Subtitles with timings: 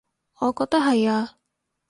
[0.39, 1.37] 我覺得係呀